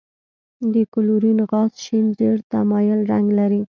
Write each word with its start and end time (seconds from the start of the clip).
د 0.73 0.75
کلورین 0.93 1.39
غاز 1.49 1.71
شین 1.83 2.05
زیړ 2.17 2.37
ته 2.49 2.59
مایل 2.69 2.99
رنګ 3.11 3.27
لري. 3.39 3.61